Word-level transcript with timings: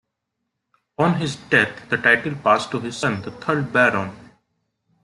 On 0.97 1.17
his 1.17 1.35
death, 1.35 1.87
the 1.89 1.97
title 1.97 2.33
passed 2.33 2.71
to 2.71 2.79
his 2.79 2.97
son, 2.97 3.21
the 3.21 3.29
third 3.29 3.71
Baron. 3.71 4.17